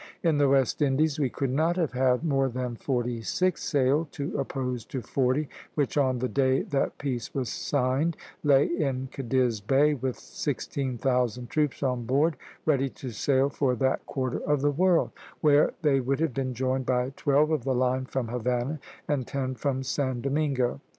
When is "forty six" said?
2.75-3.63